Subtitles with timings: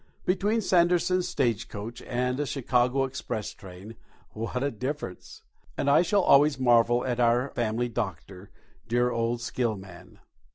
[0.25, 3.97] Between Sanderson's stage coach and a Chicago express train,
[4.31, 5.43] what a difference!
[5.77, 8.49] And I shall always marvel at our family doctor.
[8.87, 9.43] Dear old Dr.
[9.45, 10.19] Skillman!